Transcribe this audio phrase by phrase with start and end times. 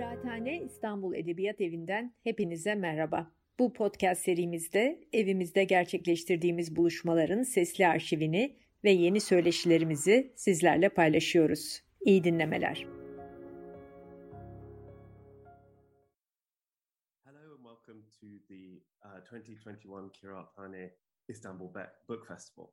[0.00, 3.32] Kıraathane İstanbul Edebiyat Evi'nden hepinize merhaba.
[3.58, 11.82] Bu podcast serimizde evimizde gerçekleştirdiğimiz buluşmaların sesli arşivini ve yeni söyleşilerimizi sizlerle paylaşıyoruz.
[12.00, 12.86] İyi dinlemeler.
[17.24, 20.94] Hello and welcome to the uh, 2021 Kirathane
[21.28, 21.74] Istanbul
[22.08, 22.66] Book Festival.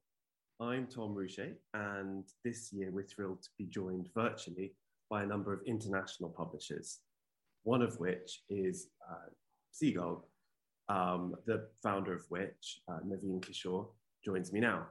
[0.59, 4.75] I'm Tom Rouget, and this year we're thrilled to be joined virtually
[5.09, 6.99] by a number of international publishers,
[7.67, 9.27] one of which is uh,
[9.73, 10.25] Seagull,
[10.87, 13.87] um, the founder of which, uh, Naveen Kishore,
[14.23, 14.87] joins me now.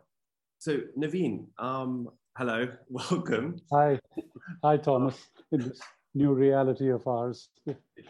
[0.58, 3.56] So, Naveen, um, hello, welcome.
[3.72, 3.98] Hi,
[4.62, 5.16] hi, Thomas,
[5.52, 5.80] in this
[6.14, 7.48] new reality of ours.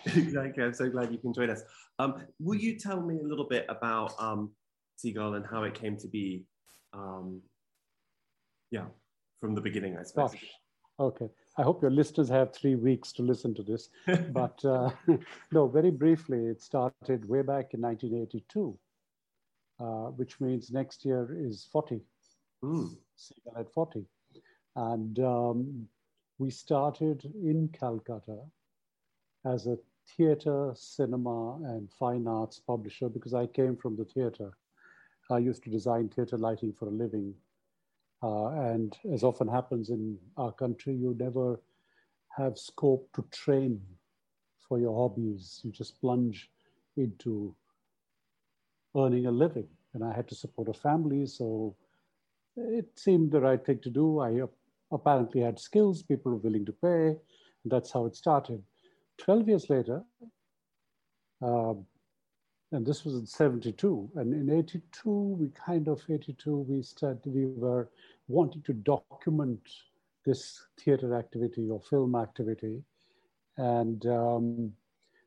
[0.04, 1.62] exactly, I'm so glad you can join us.
[2.00, 4.50] Um, will you tell me a little bit about um,
[4.96, 6.44] Seagull and how it came to be?
[6.92, 7.40] Um,
[8.72, 8.86] yeah,
[9.38, 10.32] from the beginning, I suppose.
[10.32, 10.44] Gosh.
[10.98, 11.28] Okay.
[11.58, 13.88] I hope your listeners have three weeks to listen to this.
[14.32, 14.90] but uh,
[15.52, 18.78] no, very briefly, it started way back in 1982,
[19.80, 22.00] uh, which means next year is 40.
[22.64, 22.96] Mm.
[23.58, 24.04] at 40.
[24.76, 25.88] And um,
[26.38, 28.40] we started in Calcutta
[29.44, 29.78] as a
[30.16, 34.52] theater, cinema, and fine arts publisher because I came from the theater.
[35.30, 37.34] I used to design theater lighting for a living
[38.26, 41.60] uh, and as often happens in our country, you never
[42.36, 43.80] have scope to train
[44.68, 45.60] for your hobbies.
[45.62, 46.50] You just plunge
[46.96, 47.54] into
[48.96, 49.68] earning a living.
[49.94, 51.76] And I had to support a family, so
[52.56, 54.18] it seemed the right thing to do.
[54.20, 54.40] I
[54.90, 58.62] apparently had skills, people were willing to pay, and that's how it started.
[59.18, 60.02] 12 years later,
[61.42, 61.74] uh,
[62.72, 67.46] and this was in 72 and in 82 we kind of 82 we started we
[67.46, 67.88] were
[68.28, 69.60] wanting to document
[70.26, 72.82] this theater activity or film activity.
[73.56, 74.72] And um,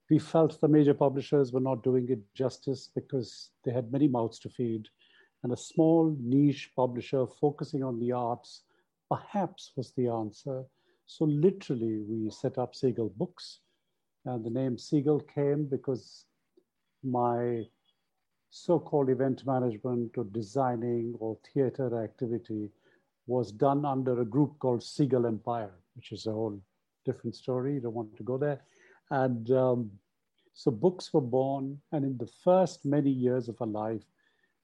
[0.10, 4.38] we felt the major publishers were not doing it justice because they had many mouths
[4.40, 4.88] to feed.
[5.42, 8.64] And a small niche publisher focusing on the arts
[9.10, 10.64] perhaps was the answer.
[11.06, 13.62] So literally we set up seagull books.
[14.26, 16.26] And the name seagull came because
[17.04, 17.66] my
[18.50, 22.70] so-called event management or designing or theater activity
[23.28, 26.60] was done under a group called Seagull Empire, which is a whole
[27.06, 27.76] different story.
[27.76, 28.62] You don't want to go there.
[29.12, 29.92] And um,
[30.54, 31.80] so books were born.
[31.92, 34.04] And in the first many years of our life,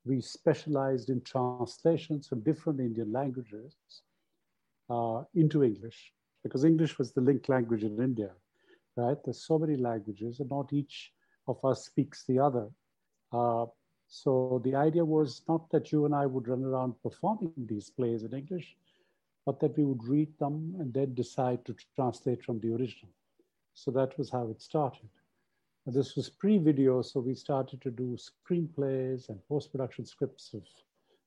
[0.04, 3.76] we specialized in translations from different Indian languages
[4.90, 6.12] uh, into English,
[6.44, 8.32] because English was the link language in India,
[8.96, 9.18] right?
[9.24, 11.12] There's so many languages, and not each
[11.48, 12.68] of us speaks the other.
[13.32, 13.66] Uh,
[14.08, 18.24] so the idea was not that you and I would run around performing these plays
[18.24, 18.76] in English,
[19.46, 23.12] but that we would read them and then decide to translate from the original.
[23.74, 25.10] So that was how it started.
[25.86, 30.64] And this was pre-video, so we started to do screenplays and post-production scripts of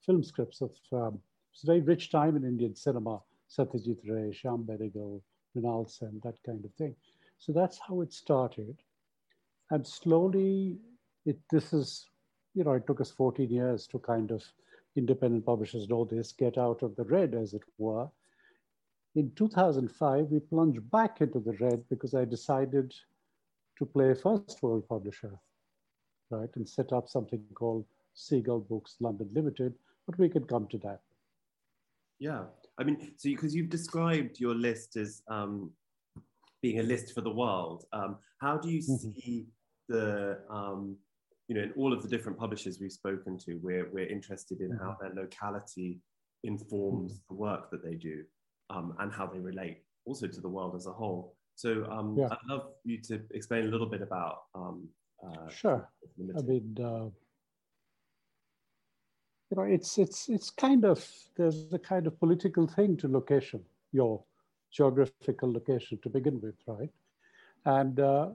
[0.04, 1.20] film scripts of um,
[1.52, 5.20] it's a very rich time in Indian cinema, Satyajit Ray, Shyam Benegal,
[5.56, 6.94] Mrinal Sen, that kind of thing.
[7.38, 8.76] So that's how it started.
[9.70, 10.78] And slowly,
[11.26, 12.06] it, this is,
[12.54, 14.42] you know, it took us 14 years to kind of,
[14.96, 18.08] independent publishers know this, get out of the red, as it were.
[19.14, 22.92] In 2005, we plunged back into the red because I decided
[23.78, 25.38] to play first world publisher,
[26.30, 29.74] right, and set up something called Seagull Books London Limited,
[30.06, 31.00] but we could come to that.
[32.18, 32.44] Yeah,
[32.78, 35.70] I mean, so because you, have described your list as um,
[36.60, 39.10] being a list for the world, um, how do you mm-hmm.
[39.14, 39.46] see
[39.88, 40.96] the um,
[41.48, 44.70] you know in all of the different publishers we've spoken to we're, we're interested in
[44.72, 45.14] how mm-hmm.
[45.14, 45.98] their locality
[46.44, 47.34] informs mm-hmm.
[47.34, 48.22] the work that they do
[48.70, 52.28] um, and how they relate also to the world as a whole so um, yeah.
[52.30, 54.86] i'd love you to explain a little bit about um,
[55.26, 55.88] uh, sure
[56.36, 57.08] i mean uh,
[59.50, 61.06] you know it's it's it's kind of
[61.36, 63.62] there's a kind of political thing to location
[63.92, 64.22] your
[64.70, 66.90] geographical location to begin with right
[67.64, 68.28] and uh,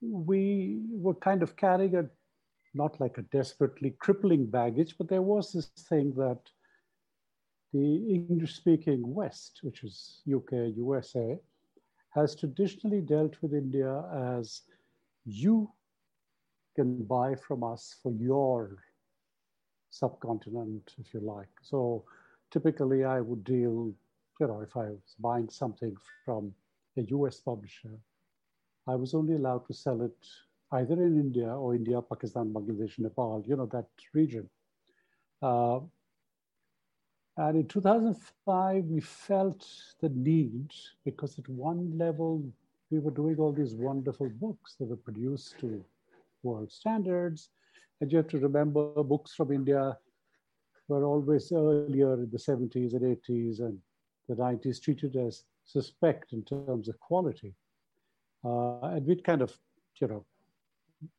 [0.00, 2.04] we were kind of carrying a
[2.74, 6.38] not like a desperately crippling baggage, but there was this thing that
[7.72, 11.38] the English speaking West, which is UK, USA,
[12.10, 14.04] has traditionally dealt with India
[14.38, 14.62] as
[15.24, 15.70] you
[16.76, 18.76] can buy from us for your
[19.90, 21.48] subcontinent, if you like.
[21.62, 22.04] So
[22.50, 23.92] typically I would deal,
[24.40, 26.52] you know, if I was buying something from
[26.96, 27.98] a US publisher,
[28.90, 30.16] I was only allowed to sell it
[30.72, 34.48] either in India or India, Pakistan, Bangladesh, Nepal, you know, that region.
[35.42, 35.80] Uh,
[37.36, 39.66] and in 2005, we felt
[40.00, 40.70] the need
[41.04, 42.42] because at one level,
[42.90, 45.84] we were doing all these wonderful books that were produced to
[46.42, 47.50] world standards.
[48.00, 49.96] And you have to remember books from India
[50.88, 53.78] were always earlier in the 70s and 80s and
[54.28, 57.54] the 90s treated as suspect in terms of quality.
[58.44, 59.56] Uh, and we'd kind of,
[60.00, 60.24] you know,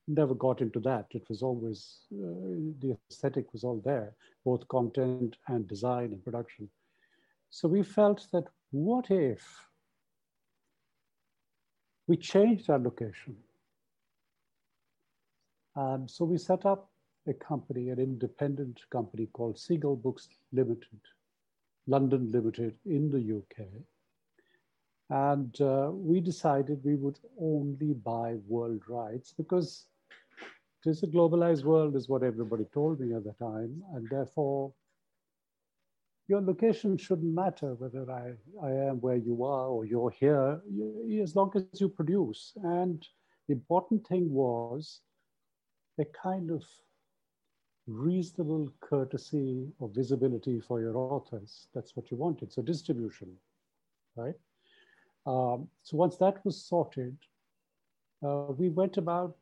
[0.08, 1.06] never got into that.
[1.12, 4.14] It was always, uh, the aesthetic was all there,
[4.46, 6.70] both content and design and production.
[7.50, 9.68] So we felt that what if
[12.08, 13.36] we changed our location?
[15.76, 16.90] And so we set up
[17.28, 21.00] a company, an independent company called Seagull Books Limited,
[21.88, 23.68] London Limited in the UK.
[25.12, 29.88] And uh, we decided we would only buy world rights because
[30.86, 33.84] it is a globalized world, is what everybody told me at the time.
[33.94, 34.72] And therefore,
[36.30, 38.32] your location shouldn't matter whether I,
[38.66, 40.62] I am where you are or you're here,
[41.22, 42.54] as long as you produce.
[42.64, 43.06] And
[43.50, 45.02] the important thing was
[46.00, 46.64] a kind of
[47.86, 51.68] reasonable courtesy or visibility for your authors.
[51.76, 52.54] That's what you wanted.
[52.54, 53.36] So distribution,
[54.16, 54.36] right?
[55.26, 57.18] Um, so once that was sorted,
[58.24, 59.38] uh, we went about,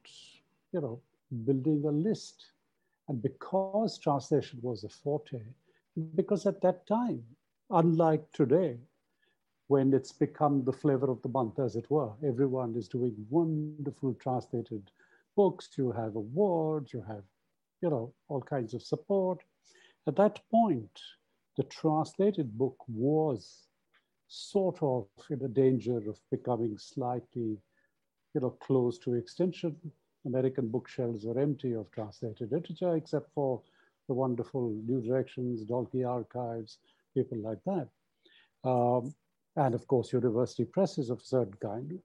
[0.72, 1.00] you know,
[1.46, 2.52] building a list.
[3.08, 5.42] And because translation was a forte,
[6.16, 7.24] because at that time,
[7.70, 8.78] unlike today,
[9.68, 14.14] when it's become the flavor of the month, as it were, everyone is doing wonderful
[14.16, 14.92] translated
[15.36, 17.24] books, you have awards, you have,
[17.82, 19.40] you know, all kinds of support.
[20.08, 21.00] At that point,
[21.56, 23.69] the translated book was
[24.30, 27.58] sort of in a danger of becoming slightly,
[28.34, 29.76] you know, close to extinction.
[30.26, 33.62] American bookshelves were empty of translated literature, except for
[34.08, 36.78] the wonderful New Directions, Dalkey Archives,
[37.16, 37.90] people like that.
[38.70, 39.14] Um,
[39.56, 42.00] and of course, university presses of a certain kind,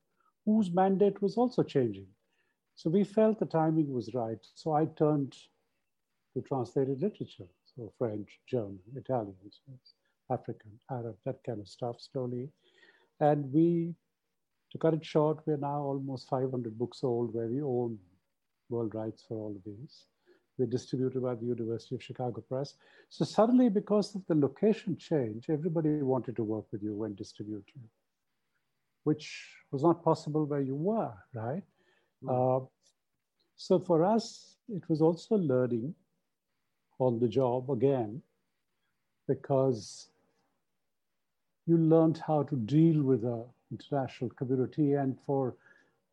[0.47, 2.07] whose mandate was also changing.
[2.75, 4.39] So we felt the timing was right.
[4.55, 5.37] So I turned
[6.35, 9.35] to translated literature, so French, German, Italian,
[10.31, 12.49] African, Arab, that kind of stuff slowly.
[13.21, 13.95] And we,
[14.73, 17.99] to cut it short, we're now almost 500 books old where we own
[18.69, 20.07] world rights for all of these.
[20.59, 22.75] We're distributed by the University of Chicago Press.
[23.09, 27.65] So suddenly, because of the location change, everybody wanted to work with you and distribute
[27.75, 27.83] you,
[29.03, 31.63] which was not possible where you were, right?
[32.25, 32.63] Mm.
[32.63, 32.67] Uh,
[33.57, 35.95] so for us, it was also learning
[36.99, 38.23] on the job again,
[39.27, 40.09] because
[41.67, 45.57] you learned how to deal with the international community and for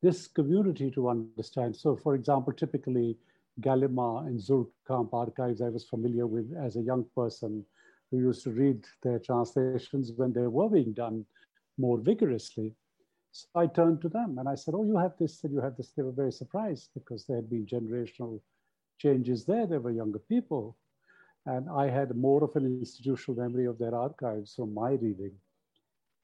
[0.01, 1.75] this community to understand.
[1.75, 3.17] So for example, typically
[3.59, 7.65] Gallimard and Suhrkamp archives I was familiar with as a young person
[8.09, 11.25] who used to read their translations when they were being done
[11.77, 12.73] more vigorously.
[13.31, 15.77] So I turned to them and I said, oh, you have this and you have
[15.77, 15.91] this.
[15.91, 18.41] They were very surprised because there had been generational
[18.99, 19.65] changes there.
[19.65, 20.75] They were younger people.
[21.45, 25.33] And I had more of an institutional memory of their archives from my reading.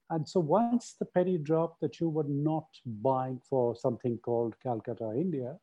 [0.10, 5.14] And so once the penny dropped that you were not buying for something called Calcutta,
[5.16, 5.58] India,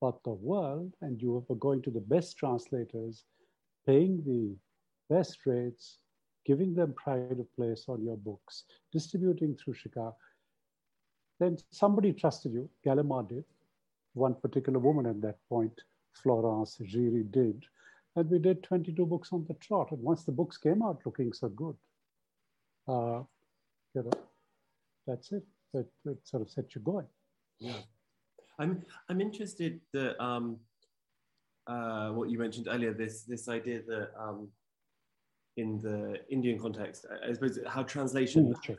[0.00, 3.24] but the world, and you were going to the best translators,
[3.86, 4.56] paying the
[5.14, 5.98] best rates,
[6.44, 10.16] giving them pride of place on your books, distributing through Chicago,
[11.38, 12.68] then somebody trusted you.
[12.84, 13.44] Gallimard did.
[14.14, 15.78] One particular woman at that point,
[16.14, 17.64] Florence Giry, did.
[18.16, 19.92] And we did 22 books on the trot.
[19.92, 21.76] And once the books came out looking so good,
[22.88, 23.22] uh,
[23.94, 24.10] you know,
[25.06, 25.44] that's it.
[25.74, 27.06] It, it sort of set you going.
[27.60, 27.76] Yeah.
[28.58, 30.56] I'm, I'm interested that um,
[31.66, 34.48] uh, what you mentioned earlier, this, this idea that um,
[35.58, 38.76] in the Indian context, I suppose how translation mm,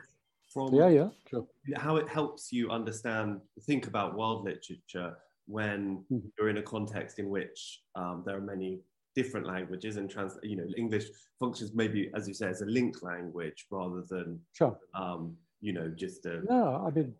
[0.52, 1.46] from yeah, yeah, sure.
[1.76, 5.16] how it helps you understand, think about world literature
[5.46, 6.26] when mm-hmm.
[6.38, 8.80] you're in a context in which um, there are many
[9.18, 11.06] different languages and trans you know english
[11.42, 15.22] functions maybe as you say as a link language rather than sure um
[15.60, 17.14] you know just a yeah i mean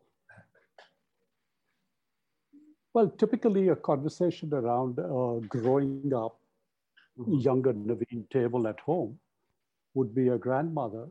[2.94, 6.38] well typically a conversation around uh, growing up
[7.18, 7.34] mm-hmm.
[7.48, 9.18] younger Naveen table at home
[9.94, 11.06] would be a grandmother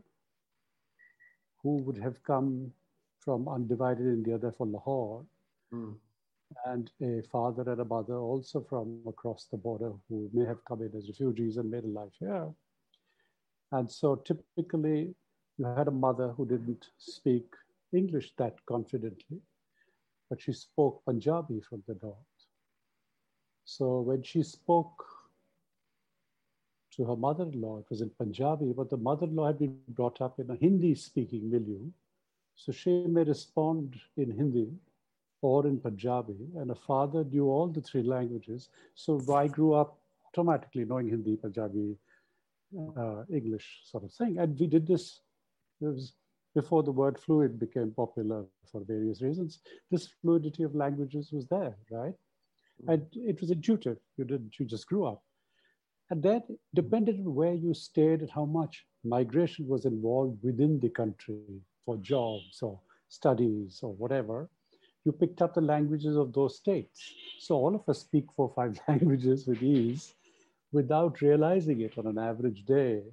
[1.62, 2.72] who would have come
[3.20, 5.25] from undivided India, therefore Lahore,
[5.74, 5.96] mm
[6.66, 10.82] and a father and a mother also from across the border who may have come
[10.82, 12.50] in as refugees and made a life here.
[13.72, 15.13] And so typically,
[15.58, 17.46] you had a mother who didn't speak
[17.94, 19.39] English that confidently,
[20.30, 22.18] but she spoke Punjabi from the north.
[23.66, 25.06] So when she spoke
[26.96, 29.60] to her mother in law, it was in Punjabi, but the mother in law had
[29.60, 31.89] been brought up in a Hindi speaking milieu.
[32.56, 34.72] So she may respond in Hindi
[35.41, 38.70] or in Punjabi, and a father knew all the three languages.
[38.96, 41.96] So I grew up automatically knowing Hindi, Punjabi,
[42.98, 44.39] uh, English sort of thing.
[44.39, 45.22] And we did this,
[46.56, 49.60] before the word fluid became popular for various reasons.
[49.91, 52.15] This fluidity of languages was there, right?
[52.88, 53.98] And it was intuitive.
[54.17, 55.24] You didn't, you just grew up.
[56.10, 60.89] And that depended on where you stayed and how much migration was involved within the
[60.89, 62.79] country for jobs or
[63.10, 64.50] studies or whatever.
[65.08, 67.14] You picked up the languages of those states.
[67.40, 70.14] So all of us speak four or five languages with ease
[70.74, 73.04] without realizing it on an average day.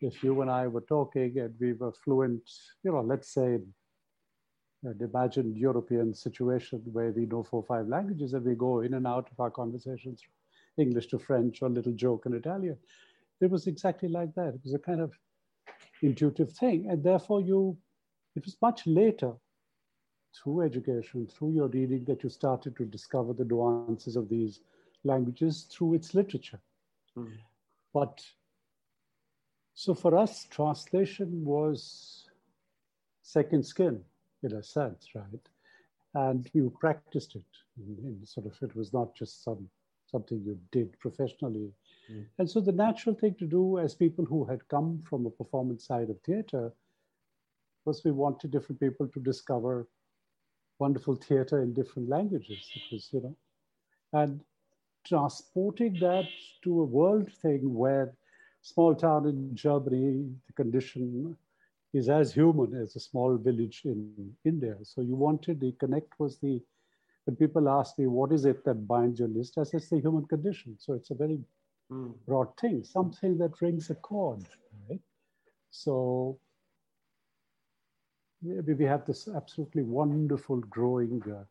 [0.00, 2.48] If you and I were talking and we were fluent,
[2.84, 3.58] you know, let's say
[4.84, 8.94] an imagined European situation where we know four or five languages and we go in
[8.94, 10.22] and out of our conversations
[10.78, 12.78] English to French or little joke in Italian.
[13.40, 14.54] It was exactly like that.
[14.54, 15.12] It was a kind of
[16.02, 16.86] intuitive thing.
[16.88, 17.76] And therefore, you,
[18.36, 19.32] it was much later
[20.34, 24.60] through education, through your reading, that you started to discover the nuances of these
[25.04, 26.60] languages through its literature.
[27.16, 27.32] Mm.
[27.92, 28.22] But
[29.74, 32.28] so for us, translation was
[33.22, 34.02] second skin
[34.42, 35.48] in a sense, right?
[36.14, 37.44] And you practiced it.
[37.78, 39.68] In, in sort of, it was not just some
[40.12, 41.72] something you did professionally.
[42.12, 42.26] Mm.
[42.38, 45.86] And so the natural thing to do as people who had come from a performance
[45.86, 46.72] side of theater
[47.84, 49.88] was we wanted different people to discover
[50.84, 52.60] wonderful theater in different languages.
[52.78, 53.36] It was, you know,
[54.20, 54.40] and
[55.04, 56.28] transporting that
[56.64, 58.12] to a world thing where
[58.62, 60.06] small town in Germany,
[60.46, 61.36] the condition
[61.92, 64.76] is as human as a small village in India.
[64.82, 66.60] So you wanted the connect was the
[67.24, 69.58] when people ask me, what is it that binds your list?
[69.58, 70.76] I say, it's the human condition.
[70.84, 71.38] So it's a very
[71.90, 72.12] mm.
[72.26, 74.44] broad thing, something that rings a chord,
[74.88, 75.00] right?
[75.70, 76.38] So
[78.42, 81.44] we have this absolutely wonderful growing uh,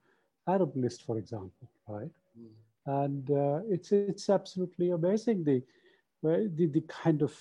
[0.51, 2.09] Arab list, for example, right?
[2.39, 3.03] Mm.
[3.03, 5.61] And uh, it's, it's absolutely amazing the,
[6.23, 7.33] the, the kind of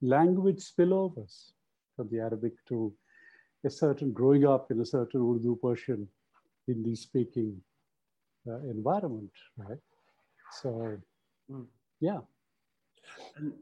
[0.00, 1.52] language spillovers
[1.94, 2.92] from the Arabic to
[3.64, 6.08] a certain growing up in a certain Urdu Persian
[6.66, 7.60] Hindi speaking
[8.48, 9.78] uh, environment, right?
[10.62, 10.98] So,
[11.50, 11.66] mm.
[12.00, 12.20] yeah.
[13.36, 13.52] And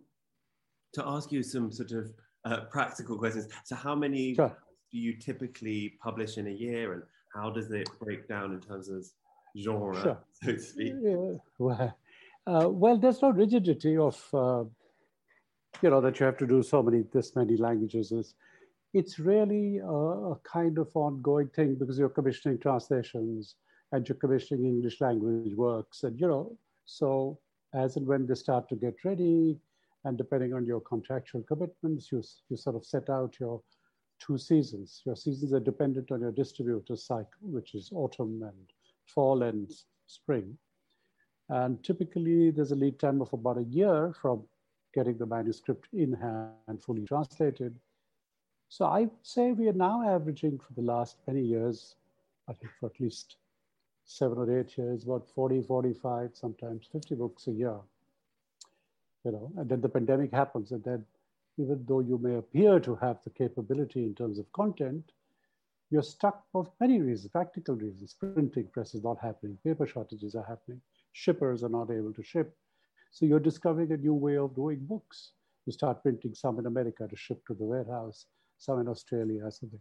[0.92, 2.12] to ask you some sort of
[2.44, 3.48] uh, practical questions.
[3.64, 4.56] So, how many sure.
[4.94, 7.02] Do you typically publish in a year, and
[7.34, 9.04] how does it break down in terms of
[9.58, 10.18] genre, sure.
[10.32, 10.94] so to speak?
[11.02, 11.32] Yeah.
[11.58, 11.98] Well,
[12.46, 14.62] uh, well, there's no rigidity of, uh,
[15.82, 18.12] you know, that you have to do so many, this many languages.
[18.12, 18.34] It's,
[18.92, 19.84] it's really a,
[20.34, 23.56] a, kind of ongoing thing because you're commissioning translations
[23.90, 26.04] and you're commissioning English language works.
[26.04, 27.40] And, you know, so
[27.74, 29.58] as and when they start to get ready,
[30.04, 33.60] and depending on your contractual commitments, you, you sort of set out your
[34.24, 35.02] two seasons.
[35.04, 38.72] Your seasons are dependent on your distributor cycle, which is autumn and
[39.06, 39.70] fall and
[40.06, 40.56] spring.
[41.48, 44.44] And typically there's a lead time of about a year from
[44.94, 47.78] getting the manuscript in hand fully translated
[48.74, 51.94] so I would say we are now averaging for the last many years,
[52.48, 53.36] I think for at least
[54.04, 57.78] seven or eight years, about 40, 45, sometimes 50 books a year.
[59.24, 61.06] You know, and then the pandemic happens, and then
[61.58, 65.12] even though you may appear to have the capability in terms of content,
[65.90, 68.14] you're stuck for many reasons, practical reasons.
[68.14, 70.80] Printing press is not happening, paper shortages are happening,
[71.12, 72.56] shippers are not able to ship.
[73.12, 75.32] So you're discovering a new way of doing books.
[75.66, 78.26] You start printing some in America to ship to the warehouse
[78.58, 79.80] some in Australia something.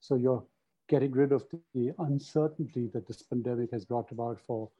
[0.00, 0.44] So you're
[0.88, 4.70] getting rid of the uncertainty that this pandemic has brought about for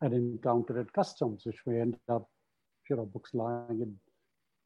[0.00, 2.28] an encounter at customs, which may end up,
[2.88, 3.94] you know, books lying in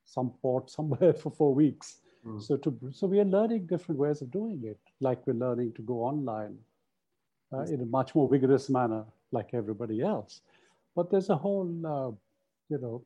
[0.07, 1.99] some port somewhere for four weeks.
[2.27, 2.43] Mm.
[2.43, 5.83] So to so we are learning different ways of doing it, like we're learning to
[5.83, 6.57] go online
[7.53, 10.41] uh, in a much more vigorous manner, like everybody else.
[10.95, 12.11] But there's a whole, uh,
[12.71, 13.05] you know,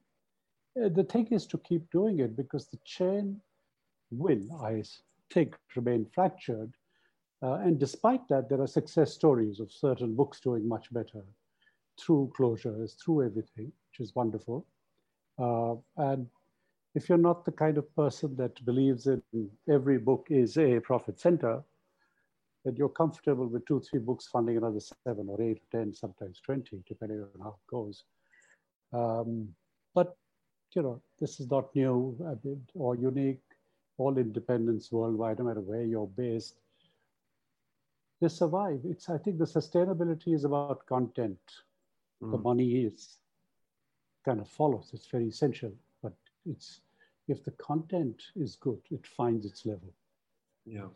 [0.83, 3.41] uh, the thing is to keep doing it because the chain
[4.11, 4.83] will, I
[5.33, 6.73] think, remain fractured.
[7.43, 11.23] Uh, and despite that, there are success stories of certain books doing much better
[11.99, 14.67] through closures, through everything, which is wonderful.
[15.39, 16.27] Uh, and
[16.95, 19.23] if you're not the kind of person that believes in
[19.69, 21.63] every book is a profit center,
[22.65, 26.41] that you're comfortable with two, three books funding another seven or eight or 10, sometimes
[26.45, 28.05] 20, depending on how it goes.
[28.93, 29.49] Um,
[29.95, 30.17] but,
[30.75, 32.17] you know, this is not new
[32.75, 33.41] or unique
[34.01, 36.55] all independents worldwide, no matter where you're based,
[38.21, 38.81] they survive.
[38.85, 41.39] It's, I think the sustainability is about content.
[42.23, 42.33] Mm.
[42.33, 43.19] The money is
[44.25, 45.73] kind of follows, it's very essential,
[46.47, 46.81] it's,
[47.29, 49.93] if the content is good, it finds its level.
[50.67, 50.89] Yeah.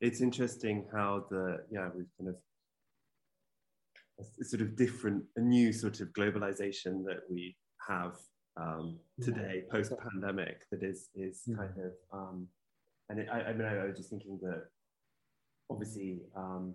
[0.00, 2.36] it's interesting how the yeah we've kind of
[4.40, 8.16] a sort of different, a new sort of globalization that we have
[8.56, 9.72] um, today, yeah.
[9.72, 11.56] post pandemic, that is is yeah.
[11.56, 12.48] kind of, um,
[13.08, 14.64] and it, I, I, mean, I, I, was just thinking that
[15.70, 16.74] obviously um,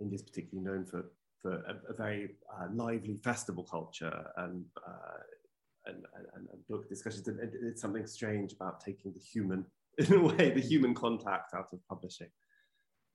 [0.00, 1.04] India is particularly known for
[1.40, 5.18] for a, a very uh, lively festival culture and, uh,
[5.88, 6.04] and,
[6.34, 7.26] and, and, book discussions.
[7.28, 9.64] And it's something strange about taking the human,
[9.98, 12.28] in a way, the human contact out of publishing.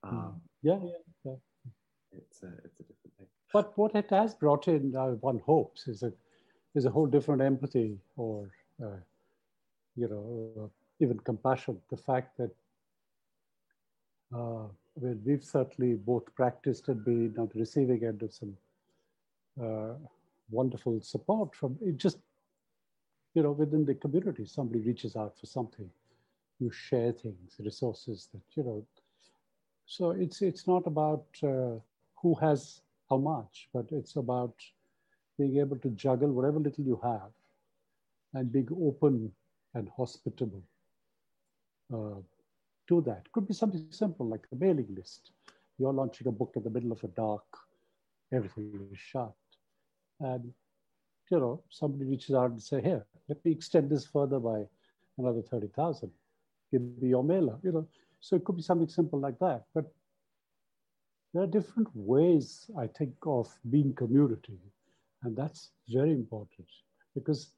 [0.04, 0.18] Hmm.
[0.18, 0.92] Um, yeah, yeah,
[1.26, 1.36] yeah.
[2.18, 3.28] It's a, it's a different thing.
[3.52, 6.12] But what it has brought in, uh, one hopes, is a,
[6.76, 8.50] is a whole different empathy or,
[8.84, 8.98] uh,
[9.96, 10.68] you know, uh,
[11.00, 11.80] even compassion.
[11.90, 12.52] The fact that
[14.34, 18.56] uh, well, we've certainly both practiced and been on the receiving end of some
[19.62, 19.94] uh,
[20.50, 22.18] wonderful support from it just,
[23.34, 25.90] you know, within the community, somebody reaches out for something,
[26.60, 28.86] you share things, resources that, you know,
[29.86, 31.76] so it's, it's not about uh,
[32.22, 34.56] who has how much, but it's about
[35.38, 37.32] being able to juggle whatever little you have
[38.34, 39.32] and being open
[39.74, 40.64] and hospitable
[41.94, 42.22] uh,
[42.88, 43.32] to that.
[43.32, 45.32] Could be something simple like a mailing list.
[45.78, 47.46] You're launching a book in the middle of a dark,
[48.32, 49.34] everything is shut.
[50.20, 50.54] And,
[51.32, 54.64] you know, somebody reaches out and say, here, let me extend this further by
[55.18, 56.12] another 30,000.
[56.72, 57.88] Give me your mailer, you know.
[58.20, 59.64] So it could be something simple like that.
[59.74, 59.92] But
[61.34, 64.60] there are different ways, I think, of being community.
[65.24, 66.68] And that's very important
[67.16, 67.52] because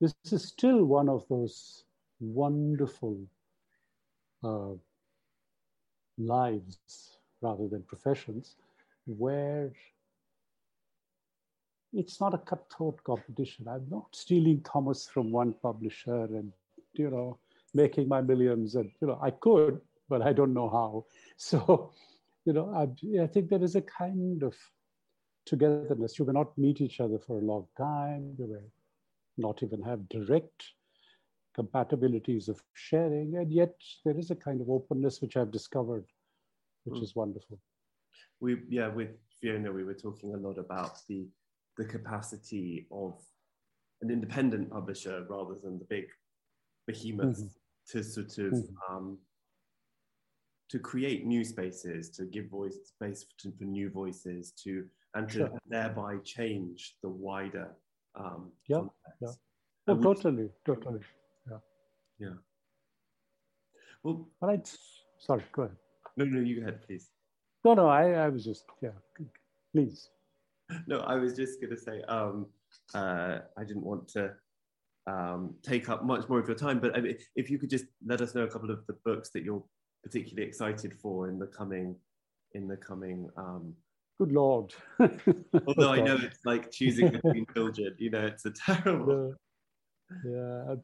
[0.00, 1.84] this is still one of those
[2.20, 3.18] wonderful
[4.42, 4.72] uh,
[6.18, 8.56] lives rather than professions
[9.06, 9.72] where
[11.92, 13.66] it's not a cutthroat competition.
[13.68, 16.52] I'm not stealing Thomas from one publisher and,
[16.94, 17.38] you know,
[17.74, 18.74] making my millions.
[18.74, 21.06] And, you know, I could, but I don't know how.
[21.36, 21.92] So
[22.44, 24.54] you know, I, I think there is a kind of
[25.46, 26.18] togetherness.
[26.18, 28.34] You may not meet each other for a long time.
[28.38, 28.66] You may
[29.36, 30.64] not even have direct
[31.56, 33.74] compatibilities of sharing, and yet
[34.04, 36.06] there is a kind of openness which I've discovered,
[36.84, 37.02] which mm.
[37.02, 37.58] is wonderful.
[38.40, 41.28] We yeah, with Fiona, we were talking a lot about the
[41.80, 43.14] the capacity of
[44.02, 46.04] an independent publisher rather than the big
[46.86, 47.98] behemoths mm-hmm.
[47.98, 48.94] to sort of mm-hmm.
[48.94, 49.18] um,
[50.68, 55.38] to create new spaces, to give voice space for, for new voices, to and to
[55.38, 55.58] sure.
[55.66, 57.68] thereby change the wider
[58.14, 59.40] um, yeah, context.
[59.88, 59.94] yeah.
[59.94, 61.00] Oh, totally, totally,
[61.50, 61.56] yeah,
[62.18, 62.36] yeah.
[64.02, 64.76] Well, all right.
[65.18, 65.76] Sorry, go ahead.
[66.18, 67.08] No, no, you go ahead, please.
[67.64, 68.98] No, no, I, I was just yeah,
[69.72, 70.10] please.
[70.86, 72.46] No, I was just going to say um,
[72.94, 74.32] uh, I didn't want to
[75.06, 77.86] um, take up much more of your time, but I mean, if you could just
[78.06, 79.64] let us know a couple of the books that you're
[80.02, 81.96] particularly excited for in the coming
[82.54, 83.74] in the coming um,
[84.18, 84.72] good lord
[85.66, 89.34] although i know it's like choosing between children you know it's a terrible
[90.24, 90.30] yeah,
[90.68, 90.74] yeah.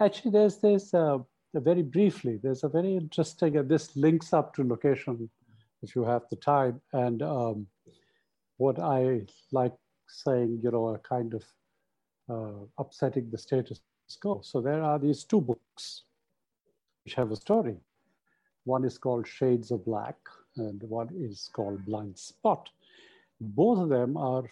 [0.00, 1.18] actually there's this uh,
[1.54, 5.28] very briefly there's a very interesting uh, this links up to location
[5.82, 7.66] if you have the time and um,
[8.56, 9.20] what i
[9.52, 9.74] like
[10.08, 11.44] saying you know a kind of
[12.28, 13.80] uh, upsetting the status
[14.20, 16.02] quo so there are these two books
[17.04, 17.76] which have a story
[18.66, 20.16] one is called Shades of Black,
[20.56, 22.68] and one is called Blind Spot.
[23.40, 24.42] Both of them are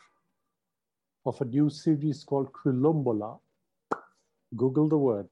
[1.27, 3.41] of a new series called Quilombola.
[4.57, 5.29] Google the word,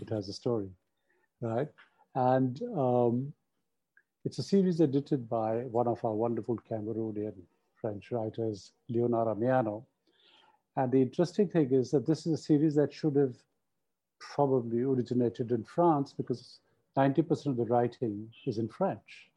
[0.00, 0.68] it has a story,
[1.40, 1.68] right?
[2.16, 3.32] And um,
[4.24, 7.34] it's a series edited by one of our wonderful Cameroonian
[7.84, 9.84] French writers, Léonora Miano.
[10.76, 13.36] And the interesting thing is that this is a series that should have
[14.18, 16.60] probably originated in France because
[16.96, 19.28] 90% of the writing is in French,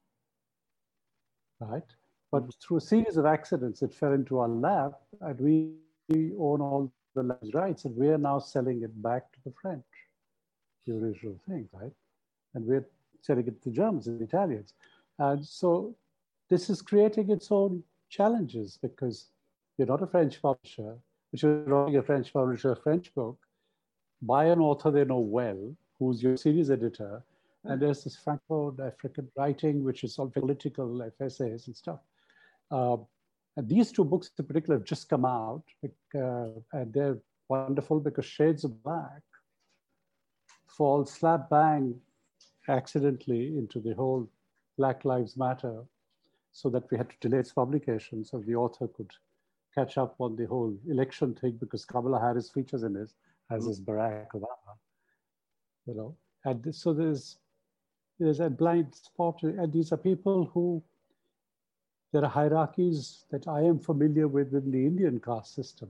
[1.59, 1.89] right?
[2.31, 2.49] But mm-hmm.
[2.61, 5.73] through a series of accidents, it fell into our lap and we
[6.39, 9.83] own all the rights and we are now selling it back to the French,
[10.85, 11.91] the original thing, right?
[12.55, 12.87] And we're
[13.19, 14.73] selling it to Germans and Italians.
[15.19, 15.97] And so
[16.49, 19.27] this is creating its own challenges because
[19.77, 20.97] you're not a French publisher,
[21.31, 23.37] but you're writing a French publisher, a French book,
[24.21, 27.23] by an author they know well, who's your series editor,
[27.63, 31.99] and there's this Franco-African writing, which is all political essays and stuff.
[32.71, 32.97] Uh,
[33.55, 35.63] and these two books in particular have just come out,
[36.15, 37.17] uh, and they're
[37.49, 39.21] wonderful because Shades of Black
[40.67, 41.95] falls slap bang
[42.69, 44.29] accidentally into the whole
[44.77, 45.83] Black Lives Matter,
[46.57, 49.11] so that we had to delay its publication so the author could
[49.75, 53.11] catch up on the whole election thing because Kamala Harris features in it,
[53.51, 53.69] as mm.
[53.69, 54.73] is Barack Obama.
[55.85, 56.15] You know,
[56.45, 57.37] and so there's
[58.19, 60.81] there's a blind spot, and these are people who
[62.11, 65.89] there are hierarchies that I am familiar with in the Indian caste system,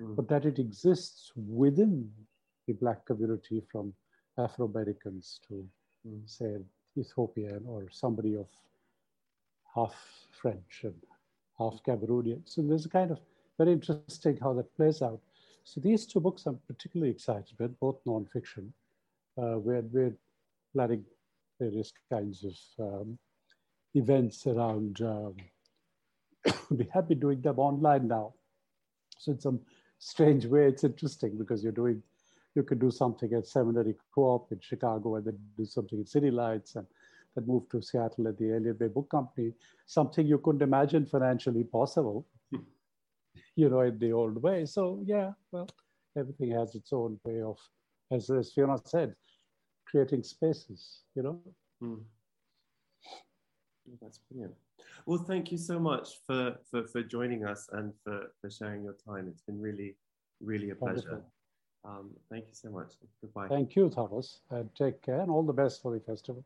[0.00, 0.14] mm.
[0.14, 2.08] but that it exists within
[2.68, 3.92] the Black community from
[4.38, 5.66] Afro Americans to,
[6.06, 6.20] mm.
[6.26, 6.58] say,
[6.96, 8.46] Ethiopian or somebody of
[9.76, 9.94] half
[10.30, 10.94] French and
[11.58, 12.40] half Cameroonian.
[12.44, 13.20] So there's a kind of
[13.58, 15.20] very interesting how that plays out.
[15.64, 18.70] So these two books I'm particularly excited with, both nonfiction,
[19.38, 20.16] uh, where we're
[20.72, 21.04] planning
[21.60, 23.18] various kinds of um,
[23.94, 25.00] events around.
[25.00, 25.34] Um,
[26.70, 28.34] we have been doing them online now.
[29.18, 29.60] So in some
[29.98, 32.02] strange way, it's interesting because you're doing,
[32.54, 36.30] you could do something at Seminary Co-op in Chicago and then do something in City
[36.30, 36.86] Lights and
[37.36, 39.52] then move to Seattle at the Elliott Bay Book Company,
[39.86, 42.26] something you couldn't imagine financially possible
[43.56, 44.66] you know, in the old way.
[44.66, 45.68] So yeah, well,
[46.16, 47.58] everything has its own way of,
[48.10, 49.14] as, as Fiona said,
[49.86, 51.40] creating spaces, you know.
[51.82, 52.00] Mm.
[54.02, 54.54] That's brilliant.
[55.06, 58.96] Well, thank you so much for, for, for joining us and for, for sharing your
[59.06, 59.28] time.
[59.28, 59.96] It's been really,
[60.40, 61.22] really a pleasure.
[61.84, 62.94] Um, thank you so much.
[63.20, 63.46] Goodbye.
[63.48, 64.40] Thank you, Thomas.
[64.50, 66.44] And take care and all the best for the festival.